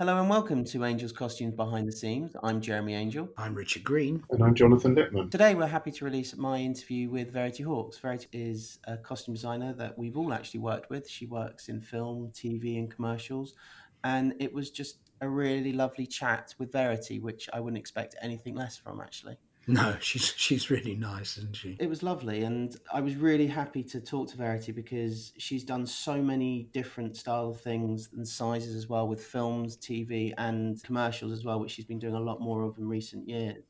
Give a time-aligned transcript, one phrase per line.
[0.00, 2.34] Hello and welcome to Angel's Costumes Behind the Scenes.
[2.42, 3.28] I'm Jeremy Angel.
[3.36, 4.24] I'm Richard Green.
[4.30, 5.28] And I'm Jonathan Lippman.
[5.28, 7.98] Today we're happy to release my interview with Verity Hawkes.
[7.98, 11.06] Verity is a costume designer that we've all actually worked with.
[11.06, 13.52] She works in film, TV, and commercials.
[14.02, 18.54] And it was just a really lovely chat with Verity, which I wouldn't expect anything
[18.54, 19.36] less from actually.
[19.70, 21.76] No, she's she's really nice, isn't she?
[21.78, 25.86] It was lovely, and I was really happy to talk to Verity because she's done
[25.86, 31.32] so many different style of things and sizes as well with films, TV, and commercials
[31.32, 33.64] as well, which she's been doing a lot more of in recent years.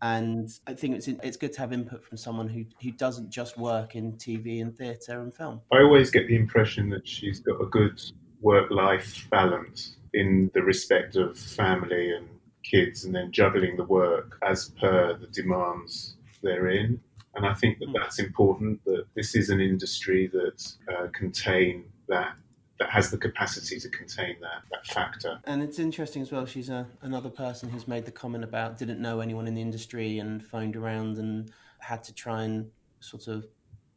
[0.00, 3.58] And I think it's it's good to have input from someone who who doesn't just
[3.58, 5.62] work in TV and theatre and film.
[5.72, 8.00] I always get the impression that she's got a good
[8.40, 12.28] work life balance in the respect of family and
[12.70, 17.00] kids and then juggling the work as per the demands they're in.
[17.34, 17.94] And I think that hmm.
[17.94, 18.84] that's important.
[18.84, 22.34] That this is an industry that uh, contain that
[22.78, 25.38] that has the capacity to contain that that factor.
[25.44, 26.46] And it's interesting as well.
[26.46, 30.18] She's a, another person who's made the comment about didn't know anyone in the industry
[30.18, 33.46] and phoned around and had to try and sort of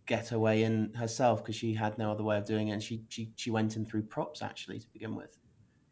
[0.05, 2.73] get her way in herself because she had no other way of doing it.
[2.73, 5.37] And she she she went in through props actually to begin with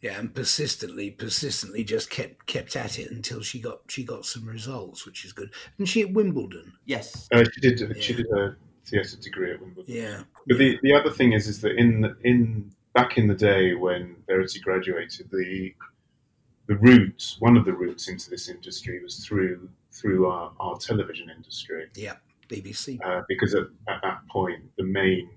[0.02, 4.46] yeah, and persistently, persistently just kept kept at it until she got she got some
[4.46, 5.52] results, which is good.
[5.78, 6.74] And she at Wimbledon?
[6.86, 7.80] Yes, uh, she did.
[7.80, 8.02] Yeah.
[8.02, 8.56] She did a
[8.86, 9.94] theatre degree at Wimbledon.
[9.94, 13.74] Yeah, but the the other thing is is that in in back in the day
[13.74, 15.74] when Verity graduated, the
[16.68, 21.30] the route one of the routes into this industry was through through our, our television
[21.30, 21.88] industry.
[21.96, 22.16] Yeah,
[22.48, 23.00] BBC.
[23.04, 25.30] Uh, because at, at that point, the main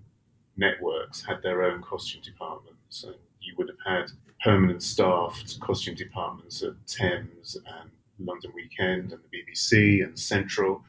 [0.56, 3.16] networks had their own costume departments, and
[3.52, 4.10] you would have had
[4.42, 10.82] permanent staffed costume departments at Thames and London Weekend and the BBC and Central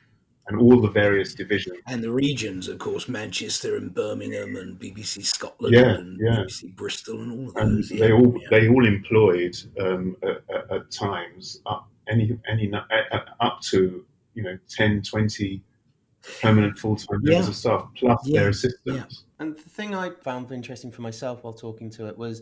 [0.48, 1.78] and all the various divisions.
[1.88, 6.40] And the regions, of course, Manchester and Birmingham and BBC Scotland yeah, and yeah.
[6.40, 7.90] BBC Bristol and all of and those.
[7.90, 12.72] They yeah, all they all employed um, at, at, at, times up any any
[13.40, 15.62] up to you know 10, 20
[16.42, 19.26] permanent full time members of staff plus their assistants.
[19.40, 22.42] And the thing I found interesting for myself while talking to it was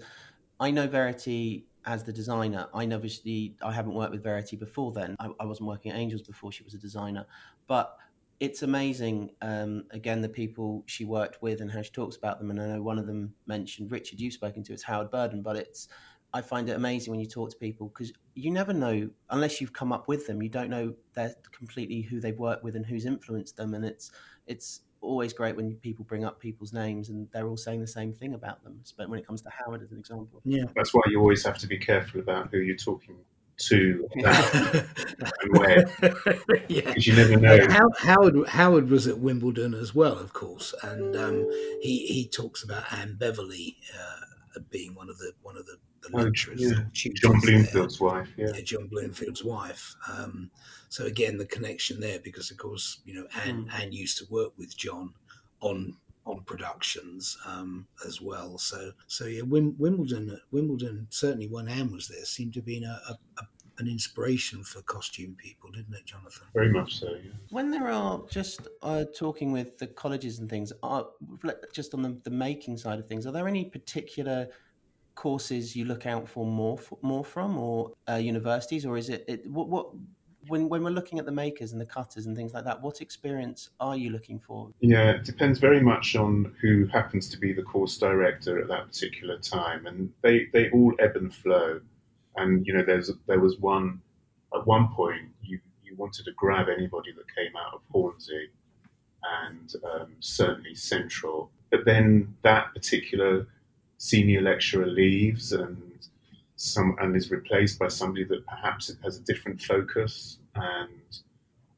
[0.60, 2.68] I know Verity as the designer.
[2.74, 5.16] I know obviously I haven't worked with Verity before then.
[5.20, 7.26] I, I wasn't working at Angels before she was a designer,
[7.68, 7.98] but
[8.40, 9.32] it's amazing.
[9.42, 12.50] Um, again, the people she worked with and how she talks about them.
[12.50, 14.20] And I know one of them mentioned Richard.
[14.20, 15.88] You've spoken to it's Howard Burden, but it's
[16.34, 19.74] I find it amazing when you talk to people because you never know unless you've
[19.74, 20.42] come up with them.
[20.42, 24.12] You don't know they're completely who they've worked with and who's influenced them, and it's
[24.48, 28.14] it's always great when people bring up people's names and they're all saying the same
[28.14, 28.80] thing about them.
[28.98, 31.58] But when it comes to Howard as an example, yeah, that's why you always have
[31.60, 33.18] to be careful about who you're talking
[33.58, 35.86] to and where,
[36.68, 36.82] yeah.
[36.82, 37.56] because you never know.
[37.56, 41.50] Yeah, Howard Howard was at Wimbledon as well, of course, and um,
[41.82, 46.10] he he talks about Anne Beverley uh, being one of the one of the, the
[46.14, 46.62] oh, lecturers.
[46.62, 47.12] Yeah.
[47.16, 48.08] John Bloomfield's there.
[48.08, 48.60] wife, yeah.
[48.64, 49.96] John Bloomfield's wife.
[50.12, 50.52] Um,
[50.90, 53.80] so again, the connection there, because of course, you know, Anne, mm.
[53.80, 55.14] Anne used to work with John
[55.62, 58.58] on on productions um, as well.
[58.58, 62.88] So so yeah, Wim, Wimbledon Wimbledon certainly when Anne was there seemed to be a,
[62.88, 63.44] a, a,
[63.80, 66.48] an inspiration for costume people, didn't it, Jonathan?
[66.54, 67.10] Very much so.
[67.10, 67.32] Yeah.
[67.50, 71.08] When there are just uh, talking with the colleges and things, are,
[71.74, 74.48] just on the, the making side of things, are there any particular
[75.16, 79.50] courses you look out for more more from, or uh, universities, or is it, it
[79.50, 79.88] what, what
[80.48, 83.02] when when we're looking at the makers and the cutters and things like that, what
[83.02, 84.70] experience are you looking for?
[84.80, 88.88] Yeah, it depends very much on who happens to be the course director at that
[88.88, 91.82] particular time, and they they all ebb and flow.
[92.38, 94.02] And you know, there's there was one
[94.56, 98.50] at one point you you wanted to grab anybody that came out of Hornsey
[99.44, 103.48] and um, certainly Central, but then that particular
[104.02, 105.78] senior lecturer leaves and
[106.56, 111.20] some and is replaced by somebody that perhaps has a different focus and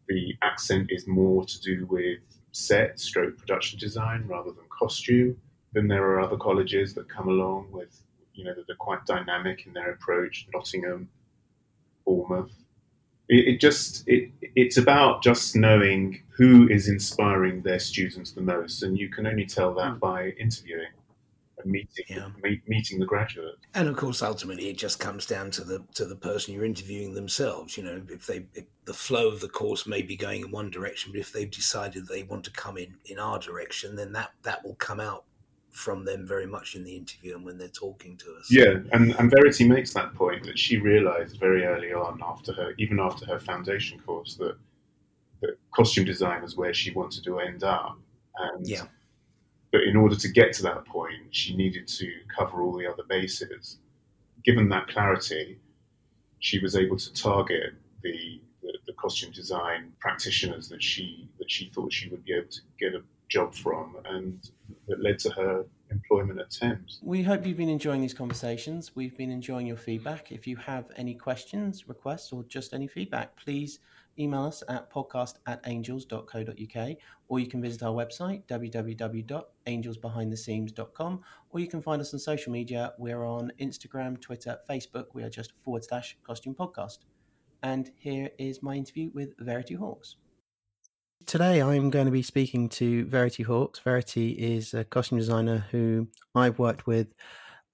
[0.08, 2.20] the accent is more to do with
[2.54, 5.36] set stroke production design rather than costume
[5.74, 8.02] then there are other colleges that come along with
[8.34, 11.10] you know that are quite dynamic in their approach nottingham
[12.06, 12.56] bournemouth
[13.28, 18.82] it, it just it, it's about just knowing who is inspiring their students the most
[18.82, 20.00] and you can only tell that hmm.
[20.00, 20.88] by interviewing
[21.66, 22.30] meeting yeah.
[22.42, 23.56] meet, meeting the graduate.
[23.74, 27.14] And of course, ultimately, it just comes down to the to the person you're interviewing
[27.14, 27.78] themselves.
[27.78, 30.70] You know, if they if the flow of the course may be going in one
[30.70, 34.32] direction, but if they've decided they want to come in in our direction, then that
[34.44, 35.26] that will come out
[35.72, 38.48] from them very much in the interview and when they're talking to us.
[38.52, 42.76] Yeah, and, and Verity makes that point that she realised very early on after her,
[42.78, 44.56] even after her foundation course, that
[45.42, 47.98] that costume design was where she wanted to end up.
[48.38, 48.84] And yeah
[49.74, 53.04] but in order to get to that point, she needed to cover all the other
[53.10, 53.80] bases.
[54.46, 55.58] given that clarity,
[56.40, 57.74] she was able to target
[58.04, 62.50] the, the, the costume design practitioners that she that she thought she would be able
[62.50, 64.52] to get a job from, and
[64.88, 67.00] that led to her employment at Thames.
[67.02, 68.96] We hope you've been enjoying these conversations.
[68.96, 70.32] We've been enjoying your feedback.
[70.32, 73.80] If you have any questions, requests, or just any feedback, please
[74.20, 76.90] email us at podcast at angels.co.uk
[77.28, 82.94] or you can visit our website www.angelsbehindtheseams.com or you can find us on social media.
[82.98, 85.08] We're on Instagram, Twitter, Facebook.
[85.14, 87.00] We are just forward slash costume podcast.
[87.62, 90.18] And here is my interview with Verity Hawkes
[91.26, 96.08] Today, I'm going to be speaking to Verity Hawkes Verity is a costume designer who
[96.36, 97.08] I've worked with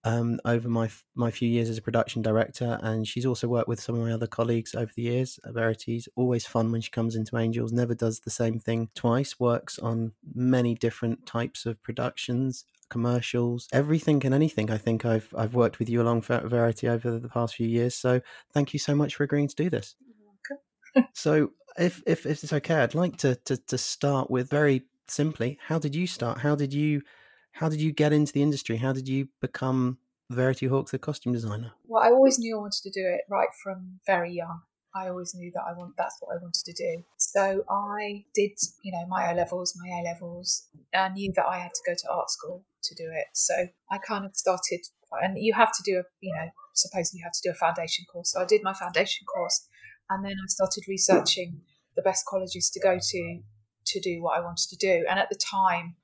[0.04, 3.82] um, over my my few years as a production director, and she's also worked with
[3.82, 5.40] some of my other colleagues over the years.
[5.46, 7.72] Verity's always fun when she comes into Angels.
[7.72, 9.40] Never does the same thing twice.
[9.40, 14.72] Works on many different types of productions, commercials, everything and anything.
[14.72, 17.96] I think I've I've worked with you along Verity over the past few years.
[17.96, 18.22] So
[18.54, 19.96] thank you so much for agreeing to do this.
[21.14, 25.58] so if, if if it's okay, I'd like to, to to start with very simply.
[25.62, 26.40] How did you start?
[26.40, 27.02] How did you
[27.60, 28.78] how did you get into the industry?
[28.78, 29.98] How did you become
[30.32, 31.74] Verity Hawkes, the costume designer?
[31.86, 34.62] Well, I always knew I wanted to do it right from very young.
[34.96, 37.04] I always knew that I want that's what I wanted to do.
[37.18, 38.52] So I did,
[38.82, 40.70] you know, my O levels, my A levels.
[40.96, 43.28] I knew that I had to go to art school to do it.
[43.34, 43.54] So
[43.92, 44.80] I kind of started,
[45.22, 48.06] and you have to do a, you know, supposedly you have to do a foundation
[48.06, 48.32] course.
[48.32, 49.68] So I did my foundation course,
[50.10, 51.60] and then I started researching
[51.98, 53.40] the best colleges to go to
[53.86, 55.06] to do what I wanted to do.
[55.10, 55.96] And at the time,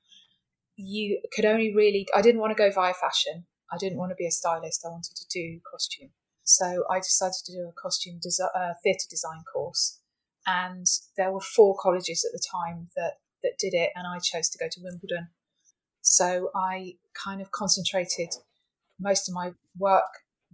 [0.77, 3.45] you could only really, I didn't want to go via fashion.
[3.71, 4.85] I didn't want to be a stylist.
[4.85, 6.09] I wanted to do costume.
[6.43, 9.99] So I decided to do a costume desi- uh, theatre design course.
[10.45, 10.85] And
[11.17, 14.57] there were four colleges at the time that, that did it, and I chose to
[14.57, 15.29] go to Wimbledon.
[16.01, 18.29] So I kind of concentrated
[18.99, 20.03] most of my work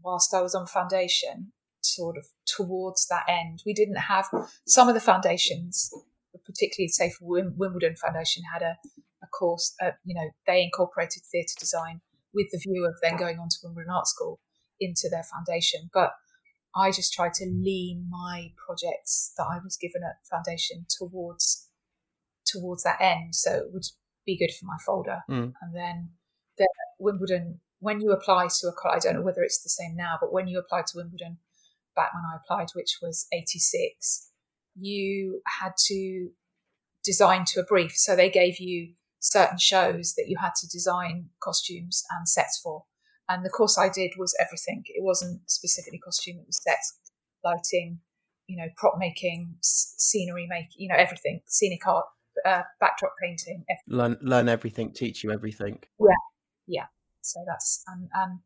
[0.01, 1.51] whilst I was on foundation
[1.81, 3.61] sort of towards that end.
[3.65, 4.27] We didn't have
[4.65, 5.91] some of the foundations,
[6.45, 8.77] particularly say for Wimbledon Foundation, had a a
[9.31, 12.01] course, uh, you know, they incorporated theatre design
[12.33, 14.39] with the view of then going on to Wimbledon Art School
[14.79, 15.89] into their foundation.
[15.93, 16.11] But
[16.75, 21.67] I just tried to lean my projects that I was given at foundation towards
[22.45, 23.85] towards that end, so it would
[24.25, 25.19] be good for my folder.
[25.29, 25.53] Mm.
[25.61, 26.09] And then
[26.57, 26.67] the
[26.99, 30.17] Wimbledon, when you apply to a college, I don't know whether it's the same now,
[30.19, 31.37] but when you applied to Wimbledon
[31.95, 34.29] back when I applied, which was '86,
[34.75, 36.29] you had to
[37.03, 37.93] design to a brief.
[37.95, 42.83] So they gave you certain shows that you had to design costumes and sets for.
[43.29, 44.83] And the course I did was everything.
[44.87, 46.99] It wasn't specifically costume, it was sets,
[47.45, 47.99] lighting,
[48.47, 52.05] you know, prop making, scenery making, you know, everything, scenic art,
[52.45, 53.63] uh, backdrop painting.
[53.69, 53.97] Everything.
[53.97, 55.79] Learn, learn everything, teach you everything.
[55.99, 56.07] Yeah,
[56.67, 56.85] yeah.
[57.21, 58.39] So that's, and, and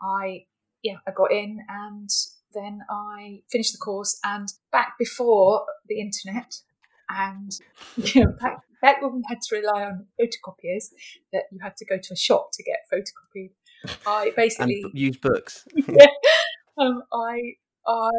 [0.00, 0.46] I,
[0.82, 2.08] yeah, I got in and
[2.54, 4.18] then I finished the course.
[4.24, 6.54] And back before the internet,
[7.08, 7.50] and
[7.96, 10.88] you know, back, back when we had to rely on photocopiers,
[11.32, 13.52] that you had to go to a shop to get photocopied.
[14.06, 15.66] I basically and use books.
[15.74, 16.06] yeah,
[16.78, 17.54] um, I
[17.86, 18.10] I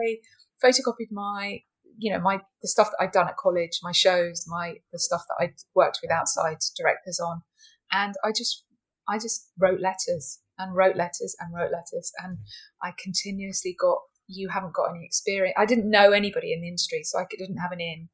[0.64, 1.60] photocopied my
[1.98, 5.24] you know my the stuff that I'd done at college, my shows, my the stuff
[5.28, 7.44] that I'd worked with outside directors on,
[7.92, 8.64] and I just
[9.08, 12.40] I just wrote letters and wrote letters and wrote letters, and
[12.82, 15.56] I continuously got you haven't got any experience.
[15.58, 18.10] I didn't know anybody in the industry, so I didn't have an in,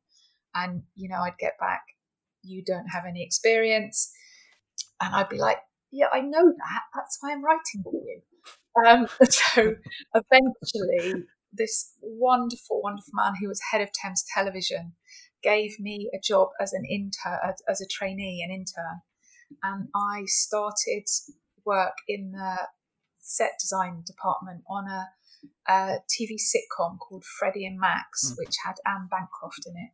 [0.56, 1.82] and you know I'd get back
[2.44, 4.12] you don't have any experience.
[5.02, 5.60] And I'd be like,
[5.92, 6.82] yeah, I know that.
[6.96, 8.22] That's why I'm writing for you.
[8.86, 9.76] Um, so
[10.14, 14.94] eventually, this wonderful, wonderful man who was head of Thames Television
[15.42, 19.02] gave me a job as an intern, as, as a trainee, an intern.
[19.64, 21.06] And I started
[21.66, 22.68] work in the
[23.20, 25.08] set design department on a,
[25.68, 28.36] a TV sitcom called Freddie and Max, mm.
[28.38, 29.92] which had Anne Bancroft in it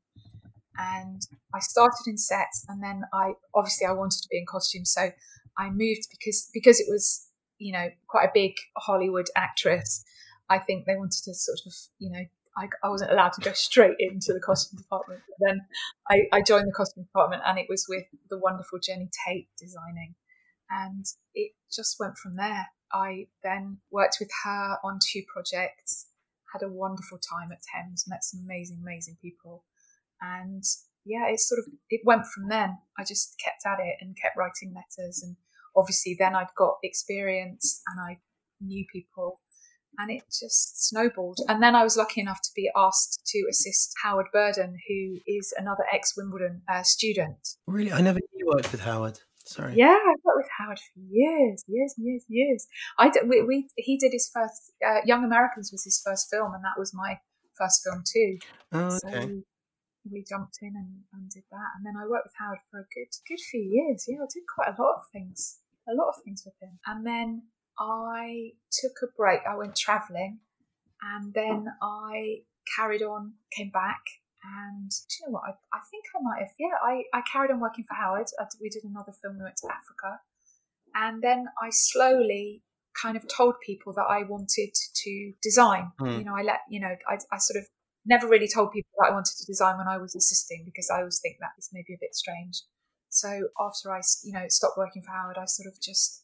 [0.77, 1.21] and
[1.53, 5.09] I started in sets and then I obviously I wanted to be in costume so
[5.57, 10.03] I moved because because it was you know quite a big Hollywood actress.
[10.49, 12.25] I think they wanted to sort of you know
[12.57, 15.61] I, I wasn't allowed to go straight into the costume department but then
[16.09, 20.15] I, I joined the costume department and it was with the wonderful Jenny Tate designing
[20.69, 22.67] and it just went from there.
[22.93, 26.07] I then worked with her on two projects
[26.55, 29.63] had a wonderful time at Thames met some amazing amazing people
[30.21, 30.63] and
[31.05, 32.77] yeah, it sort of it went from then.
[32.97, 35.35] I just kept at it and kept writing letters, and
[35.75, 38.17] obviously then I'd got experience and I
[38.59, 39.41] knew people,
[39.97, 41.39] and it just snowballed.
[41.47, 45.53] And then I was lucky enough to be asked to assist Howard Burden, who is
[45.57, 47.37] another ex Wimbledon uh, student.
[47.67, 49.19] Really, I never knew you worked with Howard.
[49.47, 49.75] Sorry.
[49.75, 52.65] Yeah, I worked with Howard for years, years, years, years.
[52.97, 56.53] I did, we, we he did his first uh, Young Americans was his first film,
[56.55, 57.19] and that was my
[57.55, 58.39] first film too.
[58.71, 59.25] Oh, okay.
[59.27, 59.43] we,
[60.11, 62.87] we jumped in and, and did that, and then I worked with Howard for a
[62.93, 64.05] good good few years.
[64.07, 65.59] Yeah, I did quite a lot of things,
[65.89, 67.43] a lot of things with him, and then
[67.79, 69.41] I took a break.
[69.49, 70.39] I went travelling,
[71.01, 72.43] and then I
[72.75, 74.01] carried on, came back,
[74.43, 75.43] and do you know what?
[75.43, 76.53] I, I think I might have.
[76.59, 78.27] Yeah, I, I carried on working for Howard.
[78.39, 79.37] I, we did another film.
[79.37, 80.19] We went to Africa,
[80.93, 82.63] and then I slowly
[83.01, 85.91] kind of told people that I wanted to design.
[85.99, 86.19] Hmm.
[86.19, 86.95] You know, I let you know.
[87.07, 87.67] I, I sort of
[88.05, 90.99] never really told people that I wanted to design when I was assisting because I
[90.99, 92.61] always think that is maybe a bit strange.
[93.09, 96.23] So after I, you know, stopped working for Howard, I sort of just,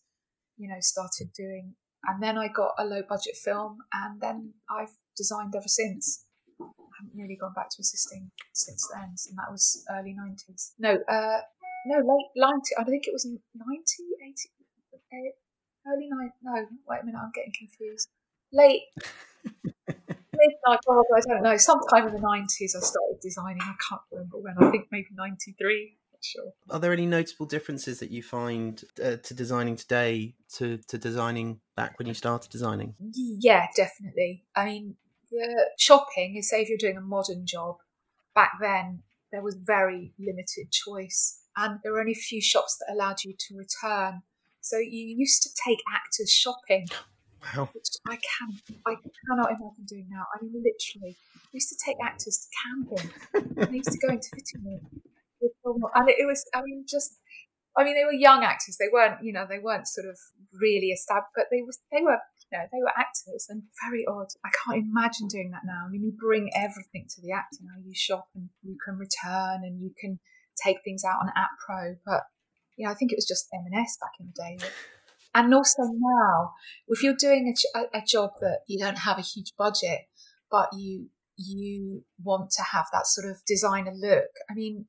[0.58, 4.92] you know, started doing, and then I got a low budget film, and then I've
[5.16, 6.26] designed ever since.
[6.60, 6.66] I
[7.00, 10.74] haven't really gone back to assisting since then, and that was early nineties.
[10.78, 11.40] No, uh,
[11.86, 12.76] no, late ninety.
[12.78, 14.50] I think it was 90, 80,
[15.14, 15.32] eh,
[15.88, 16.32] early nine.
[16.44, 18.10] No, wait a minute, I'm getting confused.
[18.52, 18.84] Late.
[20.42, 21.58] Midnight, God, I don't know.
[21.58, 23.62] Sometime in the nineties, I started designing.
[23.62, 24.56] I can't remember when.
[24.60, 25.98] I think maybe ninety three.
[26.24, 26.54] Sure.
[26.70, 31.62] Are there any notable differences that you find uh, to designing today to, to designing
[31.76, 32.94] back when you started designing?
[33.00, 34.44] Yeah, definitely.
[34.56, 34.98] I mean,
[35.32, 37.78] the shopping, say if you're doing a modern job,
[38.36, 42.94] back then there was very limited choice, and there were only a few shops that
[42.94, 44.22] allowed you to return.
[44.60, 46.88] So you used to take actors shopping,
[47.42, 47.70] Wow.
[47.74, 48.54] which I can
[48.86, 50.26] I cannot imagine doing now.
[50.34, 51.18] I mean, literally,
[51.52, 53.10] we used to take actors to camping.
[53.56, 56.46] they used to go into fitting room, and it, it was.
[56.54, 57.18] I mean, just.
[57.78, 58.76] I mean, they were young actors.
[58.78, 60.20] They weren't, you know, they weren't sort of
[60.60, 62.20] really established, but they was they were,
[62.52, 64.28] you know, they were actors and very odd.
[64.44, 65.86] I can't imagine doing that now.
[65.88, 67.80] I mean, you bring everything to the actor now.
[67.82, 70.20] You shop and you can return and you can
[70.62, 72.24] take things out on App Pro, but
[72.78, 74.58] yeah, I think it was just M&S back in the day.
[75.34, 76.54] And also now,
[76.88, 80.02] if you're doing a job that you don't have a huge budget,
[80.50, 81.08] but you
[81.38, 84.30] you want to have that sort of designer look.
[84.50, 84.86] I mean,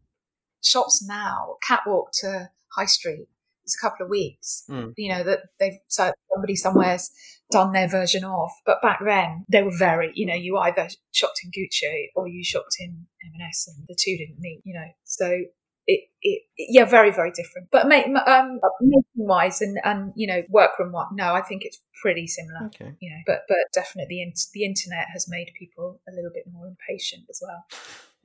[0.63, 3.29] shops now, catwalk to high street,
[3.65, 4.65] it's a couple of weeks.
[4.69, 4.93] Mm.
[4.97, 7.11] You know that they've so somebody somewhere's
[7.51, 8.51] done their version of.
[8.67, 10.11] But back then, they were very.
[10.15, 14.17] You know, you either shopped in Gucci or you shopped in M&S, and the two
[14.17, 14.63] didn't meet.
[14.65, 15.43] You know, so
[15.87, 17.69] it, it, yeah, very, very different.
[17.71, 22.27] But um, making wise and, and, you know, workroom wise, no, I think it's pretty
[22.27, 22.67] similar.
[22.67, 22.95] Okay.
[23.01, 26.67] You know, but, but definitely in, the internet has made people a little bit more
[26.67, 27.65] impatient as well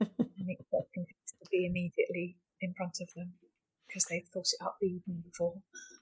[0.00, 3.32] and expecting things to be immediately in front of them
[3.88, 5.54] because they've thought it up the evening before.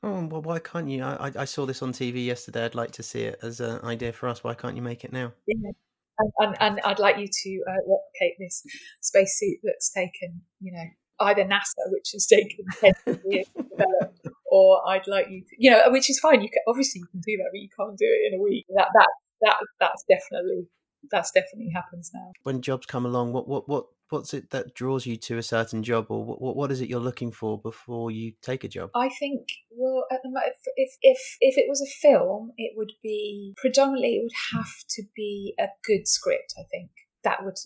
[0.03, 1.03] Oh, well, why can't you?
[1.05, 2.65] I, I- I saw this on TV yesterday.
[2.65, 4.43] I'd like to see it as an idea for us.
[4.45, 5.33] Why can't you make it now?
[5.47, 5.71] Yeah.
[6.19, 8.63] And, and, and I'd like you to uh, replicate this
[9.03, 10.85] spacesuit that's taken, you know,
[11.21, 12.65] either NASA, which has taken
[13.05, 14.19] 10 years to develop,
[14.51, 16.41] or I'd like you to, you know, which is fine.
[16.41, 18.67] You can, obviously you can do that, but you can't do it in a week.
[18.75, 19.09] That, that,
[19.43, 20.69] that, that's definitely,
[21.11, 22.33] that's definitely happens now.
[22.43, 25.83] When jobs come along, what, what, what, what's it that draws you to a certain
[25.83, 28.91] job, or what, what is it you're looking for before you take a job?
[28.95, 32.93] I think, well, at the moment, if, if if it was a film, it would
[33.03, 36.55] be predominantly it would have to be a good script.
[36.59, 36.91] I think
[37.25, 37.57] that would,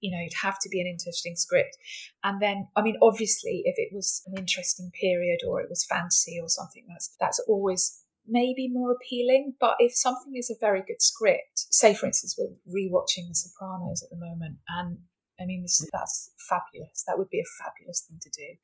[0.00, 1.76] you know, it'd have to be an interesting script,
[2.22, 6.38] and then, I mean, obviously, if it was an interesting period or it was fantasy
[6.40, 9.54] or something, that's that's always maybe more appealing.
[9.58, 14.02] But if something is a very good script, say for instance, we're rewatching The Sopranos
[14.02, 14.98] at the moment, and
[15.40, 17.04] I mean, this, that's fabulous.
[17.06, 18.58] That would be a fabulous thing to do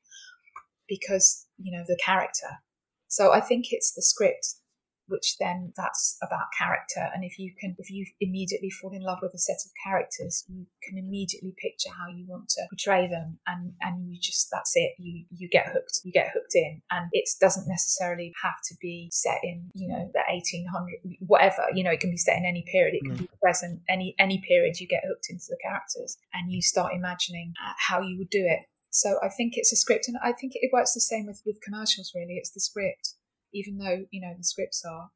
[0.87, 2.59] because you know the character.
[3.07, 4.55] So I think it's the script
[5.07, 7.09] which then that's about character.
[7.13, 10.45] And if you can if you immediately fall in love with a set of characters
[10.47, 13.39] you can immediately picture how you want to portray them.
[13.47, 14.91] And and you just that's it.
[14.97, 16.81] You you get hooked you get hooked in.
[16.91, 21.83] And it doesn't necessarily have to be set in you know the 1800 whatever you
[21.83, 22.95] know it can be set in any period.
[22.95, 26.17] It can be present any any period you get hooked into the characters.
[26.33, 28.65] And you start imagining uh, how you would do it.
[28.95, 31.59] So I think it's a script, and I think it works the same with, with
[31.61, 32.13] commercials.
[32.15, 33.15] Really, it's the script.
[33.55, 35.09] Even though you know the scripts are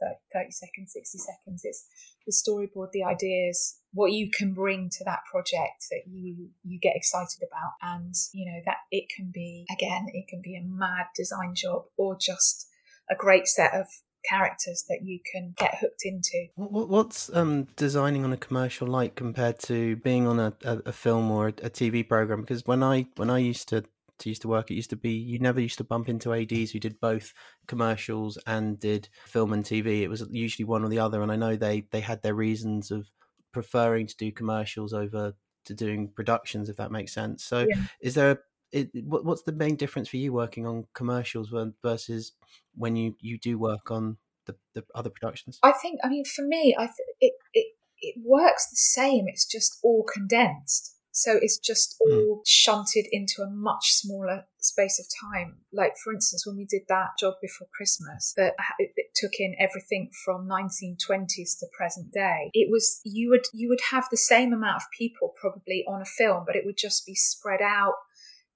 [0.00, 1.86] 30, 30 seconds, sixty seconds, it's
[2.26, 6.96] the storyboard, the ideas, what you can bring to that project that you you get
[6.96, 11.06] excited about, and you know that it can be again, it can be a mad
[11.16, 12.66] design job or just
[13.10, 13.86] a great set of
[14.28, 16.46] characters that you can get hooked into.
[16.56, 20.78] What, what- what's um, designing on a commercial like compared to being on a, a,
[20.86, 22.40] a film or a, a TV program?
[22.40, 23.84] Because when I when I used to
[24.18, 26.70] to used to work, it used to be you never used to bump into ads
[26.70, 27.32] who did both
[27.66, 30.02] commercials and did film and TV.
[30.02, 32.90] It was usually one or the other, and I know they they had their reasons
[32.90, 33.10] of
[33.52, 35.34] preferring to do commercials over
[35.66, 37.44] to doing productions, if that makes sense.
[37.44, 37.82] So, Yeah.
[38.00, 38.38] is there a
[38.72, 41.52] it, what, what's the main difference for you working on commercials
[41.82, 42.32] versus
[42.74, 45.58] when you you do work on the, the other productions?
[45.62, 47.66] I think, I mean, for me, I th- it, it
[48.00, 49.24] it works the same.
[49.28, 50.94] It's just all condensed.
[51.14, 52.12] So it's just hmm.
[52.12, 52.42] all mm.
[52.44, 55.58] shunted into a much smaller space of time.
[55.72, 59.54] Like, for instance, when we did that job before Christmas, that it, it took in
[59.60, 62.50] everything from 1920s to present day.
[62.52, 66.04] It was you would you would have the same amount of people probably on a
[66.04, 67.94] film, but it would just be spread out.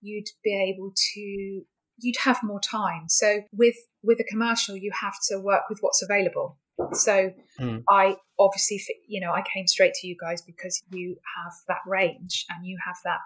[0.01, 1.63] You'd be able to
[2.01, 3.05] you'd have more time.
[3.09, 6.59] So with with a commercial, you have to work with what's available.
[6.93, 7.83] So mm.
[7.89, 12.47] I obviously, you know, I came straight to you guys because you have that range
[12.51, 13.19] and you have that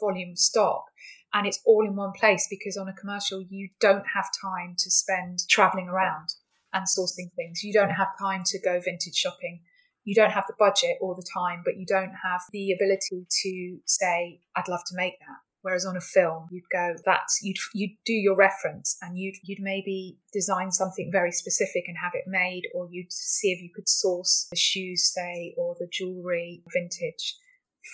[0.00, 0.84] volume stock
[1.32, 4.90] and it's all in one place because on a commercial you don't have time to
[4.90, 6.28] spend traveling around
[6.72, 7.62] and sourcing things.
[7.62, 9.60] You don't have time to go vintage shopping.
[10.04, 13.78] You don't have the budget all the time, but you don't have the ability to
[13.86, 15.38] say, I'd love to make that.
[15.64, 19.62] Whereas on a film, you'd go, that's, you'd, you'd do your reference and you'd, you'd
[19.62, 23.88] maybe design something very specific and have it made, or you'd see if you could
[23.88, 27.36] source the shoes, say, or the jewelry vintage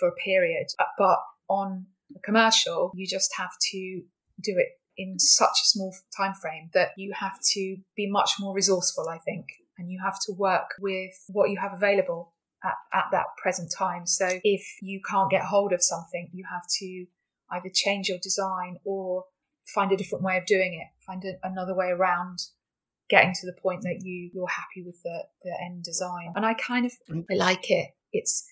[0.00, 0.66] for a period.
[0.80, 1.86] Uh, but on
[2.16, 4.02] a commercial, you just have to
[4.42, 8.52] do it in such a small time frame that you have to be much more
[8.52, 9.46] resourceful, I think,
[9.78, 12.34] and you have to work with what you have available
[12.64, 14.06] at, at that present time.
[14.06, 17.06] So if you can't get hold of something, you have to
[17.50, 19.24] either change your design or
[19.74, 22.38] find a different way of doing it, find a, another way around
[23.08, 26.32] getting to the point that you you're happy with the, the end design.
[26.36, 27.90] And I kind of I like it.
[28.12, 28.46] It's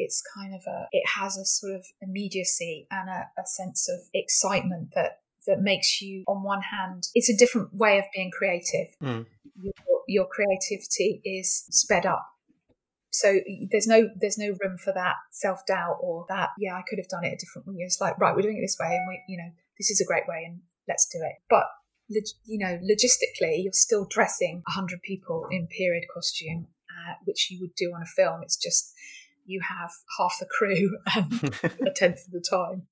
[0.00, 4.00] it's kind of a it has a sort of immediacy and a, a sense of
[4.14, 8.88] excitement that that makes you on one hand it's a different way of being creative
[9.02, 9.24] mm.
[9.60, 9.72] your,
[10.06, 12.26] your creativity is sped up
[13.10, 13.40] so
[13.70, 17.08] there's no there's no room for that self doubt or that yeah I could have
[17.08, 17.74] done it a different way.
[17.78, 20.06] It's like right we're doing it this way and we you know this is a
[20.06, 21.36] great way and let's do it.
[21.48, 21.64] But
[22.08, 27.74] you know logistically you're still dressing hundred people in period costume, uh, which you would
[27.76, 28.42] do on a film.
[28.42, 28.92] It's just
[29.44, 31.54] you have half the crew and
[31.88, 32.86] a tenth of the time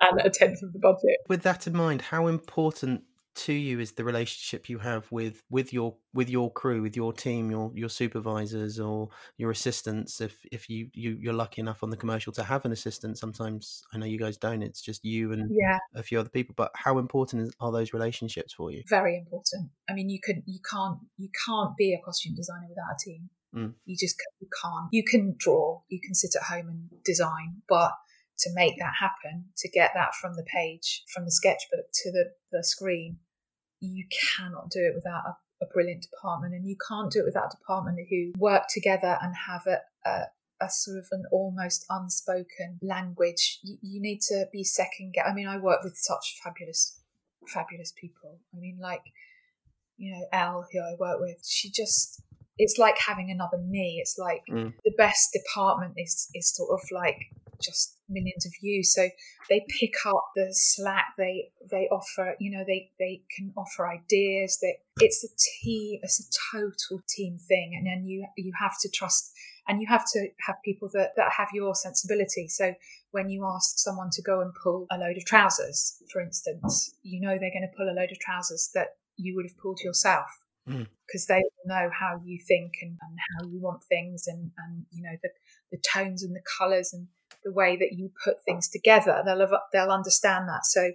[0.00, 1.18] and a tenth of the budget.
[1.28, 5.72] With that in mind, how important to you is the relationship you have with with
[5.72, 10.68] your with your crew with your team your your supervisors or your assistants if if
[10.68, 14.06] you, you you're lucky enough on the commercial to have an assistant sometimes i know
[14.06, 15.78] you guys don't it's just you and yeah.
[15.94, 19.94] a few other people but how important are those relationships for you very important i
[19.94, 23.72] mean you could you can't you can't be a costume designer without a team mm.
[23.86, 27.92] you just you can't you can draw you can sit at home and design but
[28.42, 32.32] to make that happen, to get that from the page, from the sketchbook to the,
[32.52, 33.18] the screen,
[33.80, 36.54] you cannot do it without a, a brilliant department.
[36.54, 40.26] And you can't do it without a department who work together and have a, a
[40.62, 43.58] a sort of an almost unspoken language.
[43.62, 45.26] You, you, need to be second guess.
[45.28, 47.00] I mean, I work with such fabulous,
[47.48, 48.38] fabulous people.
[48.54, 49.02] I mean, like,
[49.96, 52.22] you know, Elle, who I work with, she just,
[52.58, 53.98] it's like having another me.
[54.00, 54.72] It's like mm.
[54.84, 57.18] the best department is, is sort of like
[57.60, 58.92] just millions of views.
[58.94, 59.08] So
[59.48, 61.14] they pick up the slack.
[61.18, 64.58] They they offer, you know, they they can offer ideas.
[64.60, 65.28] That it's a
[65.64, 66.00] team.
[66.02, 69.32] It's a total team thing, and then you you have to trust,
[69.68, 72.48] and you have to have people that that have your sensibility.
[72.48, 72.74] So
[73.10, 77.20] when you ask someone to go and pull a load of trousers, for instance, you
[77.20, 80.42] know they're going to pull a load of trousers that you would have pulled yourself
[80.66, 81.28] because mm.
[81.28, 85.16] they know how you think and, and, how you want things and, and you know
[85.22, 85.30] the,
[85.72, 87.08] the tones and the colors and
[87.44, 89.22] the way that you put things together.
[89.24, 90.92] They'll have, they'll understand that, so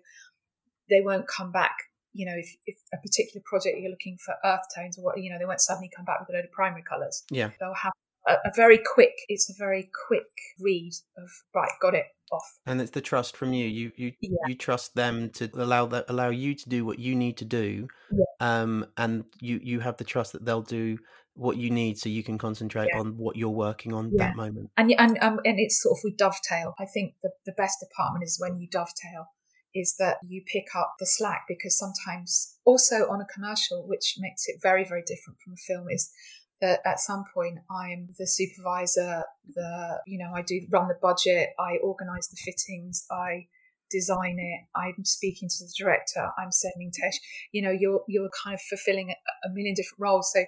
[0.90, 1.76] they won't come back.
[2.14, 5.32] You know, if, if a particular project you're looking for earth tones or what, you
[5.32, 7.24] know, they won't suddenly come back with a load of primary colours.
[7.30, 7.94] Yeah, they'll have
[8.28, 9.14] a, a very quick.
[9.28, 10.28] It's a very quick
[10.60, 12.60] read of right, got it off.
[12.66, 13.68] And it's the trust from you.
[13.68, 14.30] You you yeah.
[14.48, 17.88] you trust them to allow that allow you to do what you need to do.
[18.12, 18.26] Yeah.
[18.40, 20.98] Um, and you you have the trust that they'll do
[21.38, 23.00] what you need so you can concentrate yeah.
[23.00, 24.28] on what you're working on yeah.
[24.28, 24.69] that moment.
[24.76, 26.73] And and um, and it's sort of we dovetail.
[26.80, 29.28] I think the the best department is when you dovetail
[29.76, 34.47] is that you pick up the slack because sometimes also on a commercial which makes
[34.47, 36.12] it very very different from a film is
[36.60, 39.23] that at some point I'm the supervisor,
[39.54, 43.47] the you know I do run the budget, I organise the fittings, I
[43.89, 47.17] design it, I'm speaking to the director, I'm sending Tesh.
[47.52, 50.32] You know, you're you're kind of fulfilling a, a million different roles.
[50.34, 50.45] So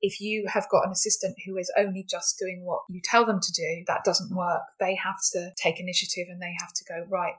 [0.00, 3.40] if you have got an assistant who is only just doing what you tell them
[3.40, 4.62] to do, that doesn't work.
[4.78, 7.34] They have to take initiative and they have to go, right,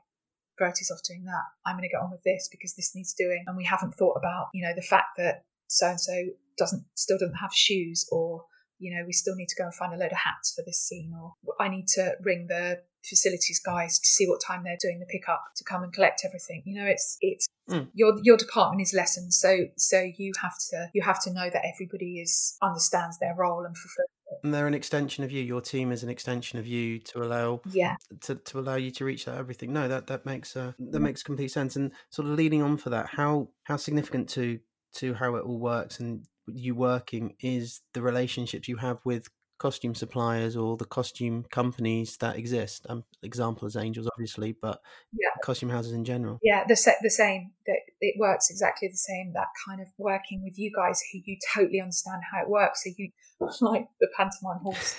[0.58, 1.43] Verity's off doing that.
[1.65, 3.45] I'm going to get on with this because this needs doing.
[3.48, 6.26] And we haven't thought about, you know, the fact that so and so
[6.58, 8.45] doesn't still doesn't have shoes or
[8.79, 10.79] you know, we still need to go and find a load of hats for this
[10.79, 14.99] scene, or I need to ring the facilities guys to see what time they're doing
[14.99, 16.63] the pickup to come and collect everything.
[16.65, 17.87] You know, it's it's mm.
[17.93, 21.63] your your department is lessened, so so you have to you have to know that
[21.73, 24.09] everybody is understands their role and fulfills
[24.43, 25.43] and they're an extension of you.
[25.43, 29.05] Your team is an extension of you to allow yeah to, to allow you to
[29.05, 29.73] reach that everything.
[29.73, 31.75] No, that that makes uh, that makes complete sense.
[31.75, 34.59] And sort of leading on for that, how how significant to
[34.93, 39.27] to how it all works and you working is the relationships you have with
[39.59, 42.85] costume suppliers or the costume companies that exist.
[42.89, 44.81] Um, example is Angels, obviously, but
[45.12, 45.29] yeah.
[45.43, 46.39] costume houses in general.
[46.41, 47.51] Yeah, the se- the same.
[47.67, 49.31] That it works exactly the same.
[49.33, 52.83] That kind of working with you guys who you totally understand how it works.
[52.83, 53.12] So you
[53.62, 54.95] like the pantomime horse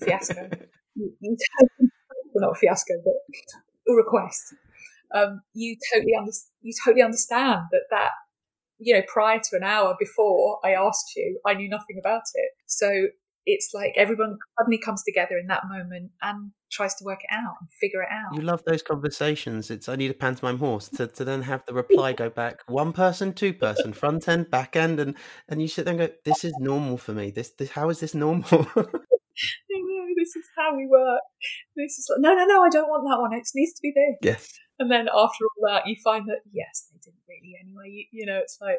[0.00, 0.48] fiasco.
[1.00, 1.92] You, you totally,
[2.34, 3.14] well, not fiasco, but
[3.88, 4.52] a request.
[5.14, 8.10] Um, you totally under, you totally understand that that
[8.78, 12.50] you know prior to an hour before I asked you, I knew nothing about it.
[12.66, 13.08] So
[13.46, 17.54] it's like everyone suddenly comes together in that moment and tries to work it out
[17.60, 18.34] and figure it out.
[18.34, 19.70] You love those conversations.
[19.70, 22.92] It's I need a pantomime horse to, to then have the reply go back one
[22.92, 25.16] person, two person, front end, back end, and
[25.48, 27.30] and you sit there and go, This is normal for me.
[27.30, 28.66] This this how is this normal?
[29.70, 31.20] No, this is how we work.
[31.76, 33.32] This is like, no, no, no, I don't want that one.
[33.32, 34.18] It needs to be this.
[34.20, 34.58] Yes.
[34.78, 37.90] And then after all that, you find that yes, they didn't really anyway.
[37.90, 38.78] You, you know, it's like,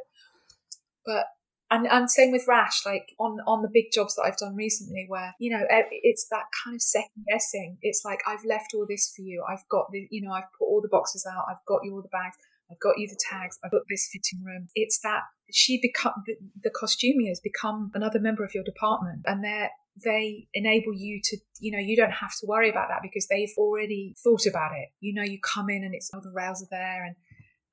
[1.05, 1.25] but
[1.71, 5.05] and and same with rash like on on the big jobs that i've done recently
[5.07, 7.77] where you know it's that kind of second guessing.
[7.81, 9.43] It's like i've left all this for you.
[9.47, 11.45] I've got the you know i've put all the boxes out.
[11.49, 12.37] I've got you all the bags.
[12.71, 13.57] I've got you the tags.
[13.63, 14.67] I've got this fitting room.
[14.75, 19.21] It's that she become the, the costumiers become another member of your department.
[19.25, 19.71] And they're
[20.03, 23.53] they enable you to you know you don't have to worry about that because they've
[23.57, 24.89] already thought about it.
[24.99, 27.15] You know you come in and it's all oh, the rails are there and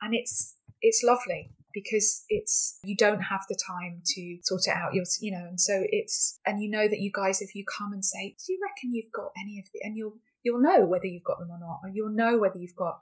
[0.02, 4.94] and it's it's lovely because it's you don't have the time to sort it out
[4.94, 7.92] you're you know and so it's and you know that you guys if you come
[7.92, 11.06] and say do you reckon you've got any of the and you'll you'll know whether
[11.06, 13.00] you've got them or not or you'll know whether you've got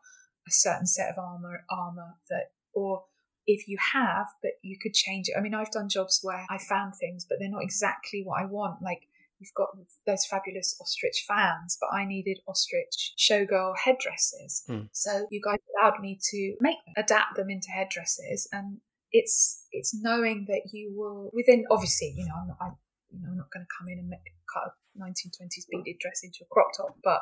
[0.48, 3.04] a certain set of armor armor that or
[3.46, 5.36] if you have but you could change it.
[5.38, 8.44] I mean i've done jobs where i found things but they're not exactly what i
[8.44, 8.82] want.
[8.82, 9.02] Like
[9.38, 9.68] you've got
[10.06, 14.64] those fabulous ostrich fans, but I needed ostrich showgirl headdresses.
[14.68, 14.88] Mm.
[14.92, 18.78] So you guys allowed me to make them, adapt them into headdresses, and
[19.12, 22.66] it's it's knowing that you will within obviously you know I'm not I,
[23.10, 24.20] you know I'm not going to come in and make,
[24.52, 27.20] cut a 1920s beaded dress into a crop top, but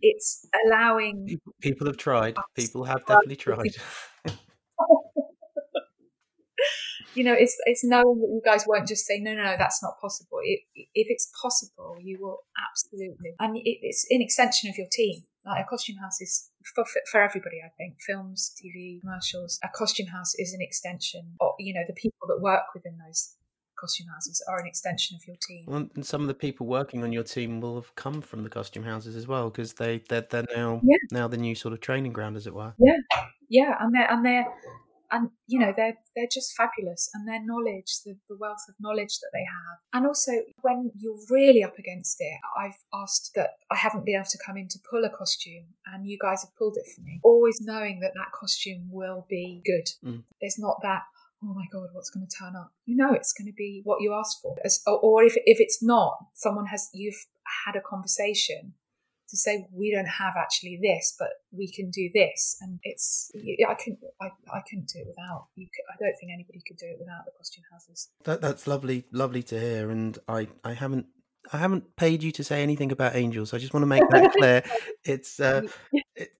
[0.00, 2.36] it's allowing people, people have tried.
[2.54, 3.76] People have definitely tried.
[7.14, 9.82] you know, it's it's knowing that you guys won't just say no, no, no, that's
[9.82, 10.38] not possible.
[10.42, 12.38] It, if it's possible, you will
[12.70, 15.24] absolutely, and it, it's an extension of your team.
[15.44, 17.96] Like a costume house is for, for everybody, I think.
[18.06, 19.58] Films, TV, commercials.
[19.64, 21.32] A costume house is an extension.
[21.40, 23.36] Of, you know, the people that work within those
[23.80, 25.64] costume houses are an extension of your team.
[25.66, 28.50] Well, and some of the people working on your team will have come from the
[28.50, 30.96] costume houses as well because they they're, they're now yeah.
[31.10, 32.74] now the new sort of training ground, as it were.
[32.78, 32.98] Yeah,
[33.48, 34.46] yeah, and they're and they're
[35.10, 39.18] and you know they're they're just fabulous and their knowledge the, the wealth of knowledge
[39.20, 39.78] that they have.
[39.92, 44.24] And also when you're really up against it i've asked that i haven't been able
[44.30, 47.20] to come in to pull a costume and you guys have pulled it for me.
[47.22, 49.88] Always knowing that that costume will be good.
[50.04, 50.24] Mm.
[50.40, 51.02] there's not that
[51.42, 52.72] oh my god what's going to turn up?
[52.86, 54.56] You know it's going to be what you asked for.
[54.64, 57.26] As, or if, if it's not someone has you've
[57.66, 58.74] had a conversation
[59.30, 63.74] to say we don't have actually this, but we can do this, and it's I
[63.74, 65.66] can I, I couldn't do it without you.
[65.92, 68.08] I don't think anybody could do it without the costume houses.
[68.24, 71.06] That, that's lovely, lovely to hear, and I I haven't
[71.52, 73.54] I haven't paid you to say anything about angels.
[73.54, 74.62] I just want to make that clear.
[75.04, 75.62] It's uh,
[75.92, 76.30] it, it,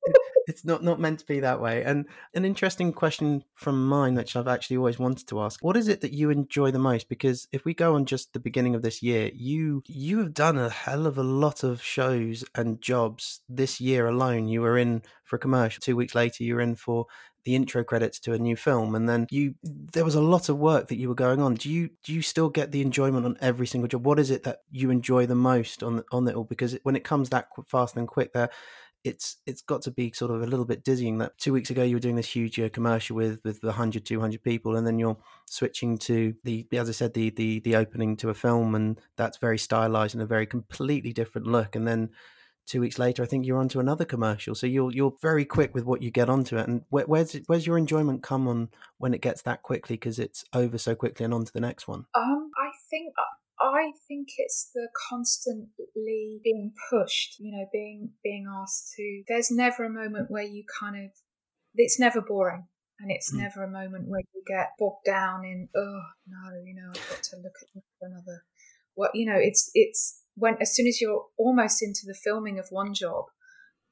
[0.51, 1.85] it's not not meant to be that way.
[1.85, 5.87] And an interesting question from mine, which I've actually always wanted to ask: What is
[5.87, 7.09] it that you enjoy the most?
[7.09, 10.59] Because if we go on just the beginning of this year, you you have done
[10.59, 14.49] a hell of a lot of shows and jobs this year alone.
[14.49, 15.81] You were in for a commercial.
[15.81, 17.07] Two weeks later, you were in for
[17.45, 20.59] the intro credits to a new film and then you there was a lot of
[20.59, 23.35] work that you were going on do you do you still get the enjoyment on
[23.41, 26.45] every single job what is it that you enjoy the most on on it all
[26.45, 28.51] because when it comes that fast and quick there
[29.05, 31.83] it's it's got to be sort of a little bit dizzying that two weeks ago
[31.83, 35.17] you were doing this huge uh, commercial with with 100 200 people and then you're
[35.47, 39.39] switching to the as i said the the the opening to a film and that's
[39.39, 42.11] very stylized and a very completely different look and then
[42.67, 44.55] two weeks later i think you're onto another commercial.
[44.55, 47.67] So you're you're very quick with what you get onto it and where, where's where's
[47.67, 51.35] your enjoyment come on when it gets that quickly because it's over so quickly and
[51.35, 52.05] on to the next one?
[52.15, 52.50] Um
[52.91, 53.15] think
[53.61, 59.23] I think it's the constantly being pushed, you know, being being asked to.
[59.29, 61.11] There's never a moment where you kind of.
[61.77, 62.67] It's never boring,
[62.99, 63.39] and it's mm.
[63.39, 65.69] never a moment where you get bogged down in.
[65.77, 68.45] Oh no, you know, I've got to look at another
[68.95, 72.67] what you know it's it's when as soon as you're almost into the filming of
[72.71, 73.25] one job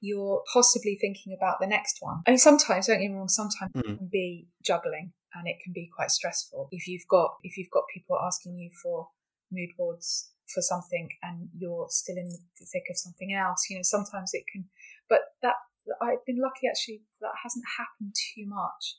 [0.00, 3.80] you're possibly thinking about the next one and sometimes don't get me wrong sometimes mm.
[3.80, 7.70] it can be juggling and it can be quite stressful if you've got if you've
[7.70, 9.08] got people asking you for
[9.50, 13.82] mood boards for something and you're still in the thick of something else you know
[13.82, 14.64] sometimes it can
[15.08, 15.54] but that
[16.02, 18.96] i've been lucky actually that hasn't happened too much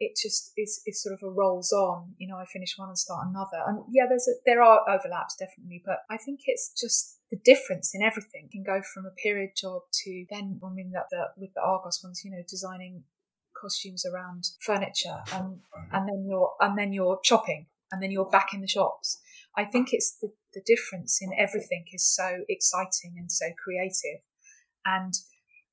[0.00, 2.14] it just is, is sort of a rolls on.
[2.18, 3.62] You know, I finish one and start another.
[3.66, 7.94] And yeah, there's a, there are overlaps definitely, but I think it's just the difference
[7.94, 11.52] in everything can go from a period job to then, I mean, that the, with
[11.54, 13.04] the Argos ones, you know, designing
[13.60, 15.60] costumes around furniture and
[15.92, 19.20] and then you're and then you're shopping and then you're back in the shops.
[19.56, 24.20] I think it's the, the difference in everything is so exciting and so creative.
[24.84, 25.14] And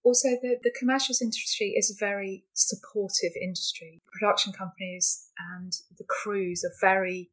[0.06, 6.64] also the, the commercials industry is a very supportive industry production companies and the crews
[6.64, 7.32] are very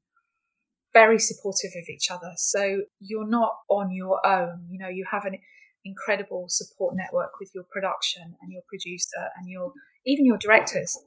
[0.92, 5.24] very supportive of each other so you're not on your own you know you have
[5.24, 5.38] an
[5.84, 9.72] incredible support network with your production and your producer and your
[10.06, 10.98] even your directors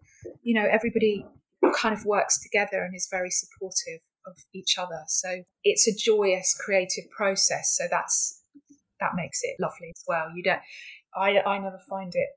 [0.41, 1.25] you know everybody
[1.75, 6.55] kind of works together and is very supportive of each other so it's a joyous
[6.63, 8.41] creative process so that's
[8.99, 10.61] that makes it lovely as well you don't
[11.15, 12.29] I, I never find it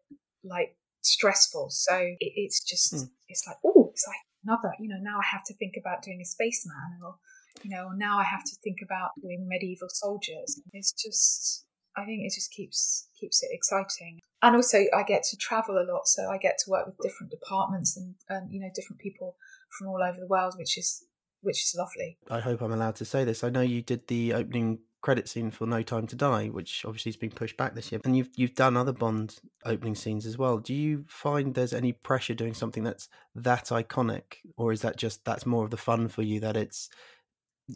[0.44, 1.68] like stressful.
[1.70, 3.08] So it, it's just, mm.
[3.28, 6.20] it's like, oh, it's like another, you know, now I have to think about doing
[6.22, 7.16] a spaceman or,
[7.62, 10.60] you know, now I have to think about doing medieval soldiers.
[10.72, 11.64] It's just,
[11.98, 14.20] I think it just keeps keeps it exciting.
[14.40, 17.32] And also, I get to travel a lot, so I get to work with different
[17.32, 19.36] departments and, and you know different people
[19.76, 21.04] from all over the world, which is
[21.40, 22.18] which is lovely.
[22.30, 23.42] I hope I'm allowed to say this.
[23.42, 27.10] I know you did the opening credit scene for No Time to Die, which obviously
[27.10, 28.00] has been pushed back this year.
[28.04, 30.58] And you've you've done other Bond opening scenes as well.
[30.58, 35.24] Do you find there's any pressure doing something that's that iconic, or is that just
[35.24, 36.88] that's more of the fun for you that it's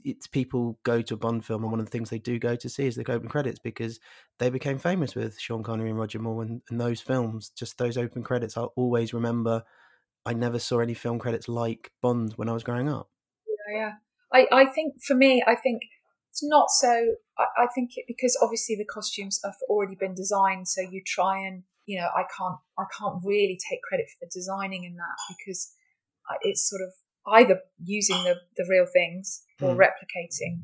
[0.04, 2.56] it's people go to a Bond film and one of the things they do go
[2.56, 4.00] to see is the open credits because
[4.38, 7.50] they became famous with Sean Connery and Roger Moore and, and those films.
[7.50, 9.64] Just those open credits, I'll always remember.
[10.24, 13.10] I never saw any film credits like Bond when I was growing up.
[13.68, 13.92] Yeah, yeah.
[14.32, 15.82] I, I think for me, I think
[16.30, 17.14] it's not so.
[17.38, 21.38] I, I think it, because obviously the costumes have already been designed, so you try
[21.38, 25.16] and you know I can't I can't really take credit for the designing in that
[25.36, 25.74] because
[26.42, 26.94] it's sort of
[27.34, 29.78] either using the the real things or mm.
[29.78, 30.62] replicating.